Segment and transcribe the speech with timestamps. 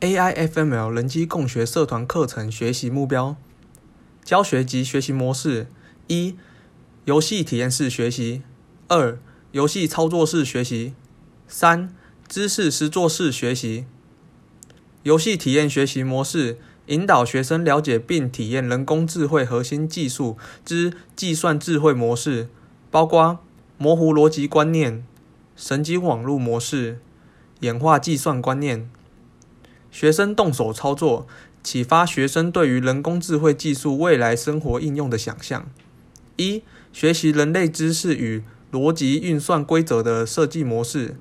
[0.00, 3.36] AI-FML 人机共学社团课程学习目标：
[4.22, 5.66] 教学及学习模式：
[6.06, 6.36] 一、
[7.04, 8.42] 游戏体验式学习；
[8.86, 9.18] 二、
[9.50, 10.92] 游戏操作式学习；
[11.48, 11.92] 三、
[12.28, 13.86] 知识实作式学习。
[15.02, 16.58] 游戏体验学习模式。
[16.88, 22.48] 引导学生了解并体验人工智慧核心技术之计算智慧模式，
[22.90, 23.40] 包括
[23.76, 25.04] 模糊逻辑观念、
[25.54, 26.98] 神经网络模式、
[27.60, 28.88] 演化计算观念。
[29.98, 31.26] 学生动手操作，
[31.60, 35.68] 启发学生对于人工智慧技术未来生活应用的想象。
[36.36, 36.62] 一、
[36.92, 41.16] 学习人类知识与逻辑运算规则的设计模式。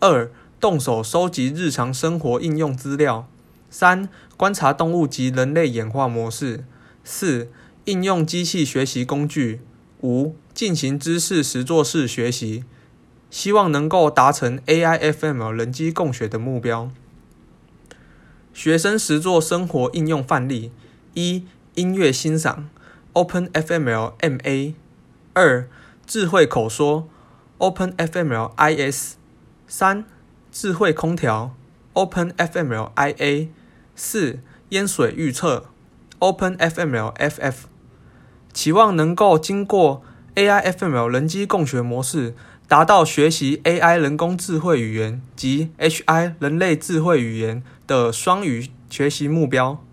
[0.00, 3.28] 二、动手收集日常生活应用资料。
[3.68, 6.64] 三、观察动物及人类演化模式。
[7.04, 7.50] 四、
[7.84, 9.60] 应用机器学习工具。
[10.00, 12.64] 五、进行知识实作式学习。
[13.28, 16.90] 希望能够达成 AIFM 人机共学的目标。
[18.62, 20.70] 学生实作生活应用范例：
[21.14, 22.70] 一、音乐欣赏。
[23.12, 24.74] （OpenFML MA）；
[25.32, 25.68] 二、
[26.06, 27.08] 智慧口说。
[27.58, 29.14] （OpenFML IS）；
[29.66, 30.04] 三、
[30.52, 31.56] 智慧空调。
[31.94, 33.48] （OpenFML IA）；
[33.96, 34.38] 四、
[34.68, 35.64] 淹水预测。
[36.20, 37.54] （OpenFML FF）。
[38.52, 40.04] 期望能够经过
[40.34, 42.34] AI-FML 人机共学模式，
[42.66, 49.84] 达到学习 AI 人工智慧语言及 HI 人类智慧语言的双语学习目标。